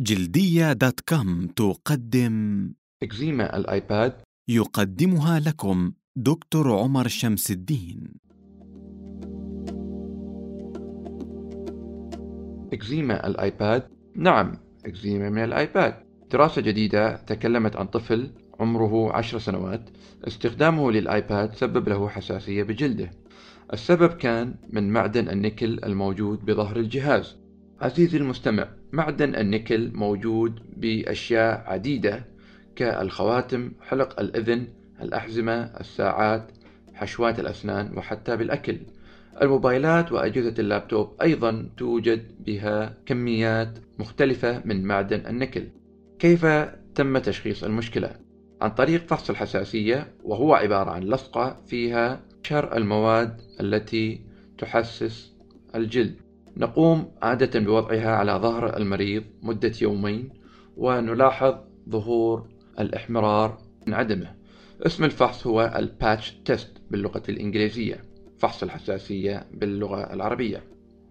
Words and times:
جلدية 0.00 0.72
dot 0.72 1.00
com 1.00 1.46
تقدم. 1.46 2.68
إكزيما 3.02 3.56
الآيباد. 3.56 4.12
يقدمها 4.48 5.40
لكم 5.40 5.92
دكتور 6.16 6.78
عمر 6.78 7.08
شمس 7.08 7.50
الدين. 7.50 8.14
إكزيما 12.72 13.26
الآيباد. 13.26 13.88
نعم 14.16 14.52
إكزيما 14.86 15.30
من 15.30 15.44
الآيباد. 15.44 15.94
دراسة 16.30 16.62
جديدة 16.62 17.16
تكلمت 17.16 17.76
عن 17.76 17.86
طفل 17.86 18.30
عمره 18.60 19.12
عشر 19.16 19.38
سنوات. 19.38 19.90
استخدامه 20.24 20.90
للآيباد 20.92 21.54
سبب 21.54 21.88
له 21.88 22.08
حساسية 22.08 22.62
بجلده. 22.62 23.10
السبب 23.72 24.10
كان 24.12 24.54
من 24.70 24.92
معدن 24.92 25.28
النيكل 25.28 25.84
الموجود 25.84 26.44
بظهر 26.44 26.76
الجهاز. 26.76 27.41
عزيزي 27.82 28.18
المستمع 28.18 28.68
معدن 28.92 29.34
النيكل 29.34 29.90
موجود 29.94 30.60
بأشياء 30.76 31.64
عديدة 31.66 32.24
كالخواتم 32.76 33.72
حلق 33.80 34.20
الإذن 34.20 34.66
الأحزمة 35.00 35.54
الساعات 35.80 36.52
حشوات 36.94 37.40
الأسنان 37.40 37.98
وحتى 37.98 38.36
بالأكل. 38.36 38.78
الموبايلات 39.42 40.12
وأجهزة 40.12 40.54
اللابتوب 40.58 41.16
أيضا 41.22 41.68
توجد 41.76 42.44
بها 42.46 42.94
كميات 43.06 43.78
مختلفة 43.98 44.62
من 44.64 44.84
معدن 44.84 45.26
النيكل. 45.26 45.64
كيف 46.18 46.46
تم 46.94 47.18
تشخيص 47.18 47.64
المشكلة؟ 47.64 48.10
عن 48.60 48.70
طريق 48.70 49.06
فحص 49.06 49.30
الحساسية 49.30 50.12
وهو 50.24 50.54
عبارة 50.54 50.90
عن 50.90 51.02
لصقة 51.02 51.56
فيها 51.66 52.20
شر 52.42 52.76
المواد 52.76 53.40
التي 53.60 54.20
تحسس 54.58 55.32
الجلد. 55.74 56.14
نقوم 56.56 57.10
عادة 57.22 57.60
بوضعها 57.60 58.10
على 58.10 58.32
ظهر 58.32 58.76
المريض 58.76 59.24
مدة 59.42 59.72
يومين 59.82 60.30
ونلاحظ 60.76 61.54
ظهور 61.88 62.48
الإحمرار 62.80 63.58
من 63.86 63.94
عدمه. 63.94 64.34
اسم 64.86 65.04
الفحص 65.04 65.46
هو 65.46 65.74
ال 65.76 65.86
patch 65.86 66.34
test 66.44 66.70
باللغة 66.90 67.22
الإنجليزية 67.28 68.04
فحص 68.38 68.62
الحساسية 68.62 69.46
باللغة 69.54 70.12
العربية. 70.12 70.62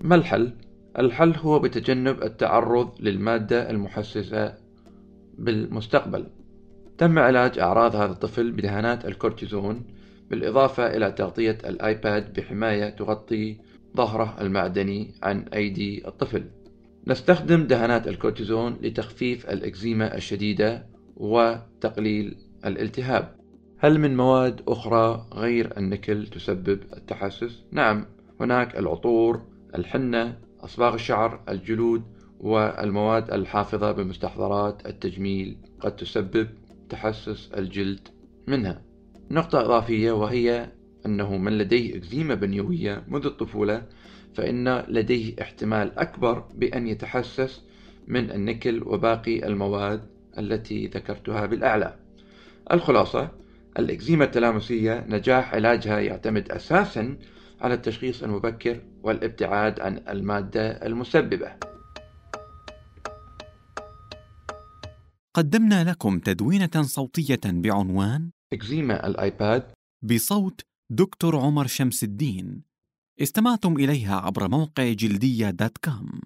ما 0.00 0.14
الحل؟ 0.14 0.52
الحل 0.98 1.34
هو 1.36 1.58
بتجنب 1.58 2.22
التعرض 2.22 3.00
للمادة 3.00 3.70
المحسسة 3.70 4.54
بالمستقبل. 5.38 6.26
تم 6.98 7.18
علاج 7.18 7.58
أعراض 7.58 7.96
هذا 7.96 8.12
الطفل 8.12 8.50
بدهانات 8.52 9.04
الكورتيزون 9.04 9.84
بالإضافة 10.30 10.96
إلى 10.96 11.12
تغطية 11.12 11.58
الآيباد 11.64 12.32
بحماية 12.32 12.90
تغطي 12.90 13.58
ظهره 13.96 14.36
المعدني 14.40 15.14
عن 15.22 15.44
أيدي 15.54 16.08
الطفل. 16.08 16.44
نستخدم 17.06 17.66
دهانات 17.66 18.08
الكورتيزون 18.08 18.76
لتخفيف 18.82 19.50
الإكزيما 19.50 20.16
الشديدة 20.16 20.86
وتقليل 21.16 22.36
الالتهاب. 22.66 23.36
هل 23.78 23.98
من 23.98 24.16
مواد 24.16 24.60
أخرى 24.68 25.26
غير 25.32 25.78
النكل 25.78 26.26
تسبب 26.26 26.80
التحسس؟ 26.96 27.62
نعم 27.72 28.06
هناك 28.40 28.78
العطور 28.78 29.42
الحنة 29.74 30.38
أصباغ 30.60 30.94
الشعر 30.94 31.40
الجلود 31.48 32.02
والمواد 32.40 33.30
الحافظة 33.30 33.92
بمستحضرات 33.92 34.86
التجميل 34.86 35.56
قد 35.80 35.96
تسبب 35.96 36.48
تحسس 36.88 37.50
الجلد 37.56 38.08
منها. 38.46 38.82
نقطة 39.30 39.60
إضافية 39.60 40.12
وهي 40.12 40.68
أنه 41.06 41.36
من 41.36 41.58
لديه 41.58 41.96
إكزيما 41.96 42.34
بنيوية 42.34 43.04
منذ 43.08 43.26
الطفولة 43.26 43.86
فإن 44.34 44.84
لديه 44.88 45.34
احتمال 45.42 45.98
أكبر 45.98 46.38
بأن 46.54 46.86
يتحسس 46.86 47.62
من 48.06 48.30
النكل 48.30 48.82
وباقي 48.82 49.46
المواد 49.46 50.06
التي 50.38 50.86
ذكرتها 50.86 51.46
بالأعلى. 51.46 51.96
الخلاصة 52.72 53.30
الإكزيما 53.78 54.24
التلامسية 54.24 55.04
نجاح 55.08 55.54
علاجها 55.54 56.00
يعتمد 56.00 56.50
أساسا 56.52 57.16
على 57.60 57.74
التشخيص 57.74 58.22
المبكر 58.22 58.80
والابتعاد 59.02 59.80
عن 59.80 60.02
المادة 60.08 60.70
المسببة. 60.86 61.52
قدمنا 65.34 65.90
لكم 65.90 66.18
تدوينة 66.18 66.82
صوتية 66.82 67.40
بعنوان 67.44 68.30
إكزيما 68.52 69.06
الآيباد 69.06 69.72
بصوت 70.02 70.60
دكتور 70.94 71.36
عمر 71.36 71.66
شمس 71.66 72.04
الدين 72.04 72.62
استمعتم 73.22 73.76
إليها 73.76 74.16
عبر 74.16 74.48
موقع 74.48 74.92
جلدية 74.92 75.50
دوت 75.50 75.78
كوم 75.78 76.20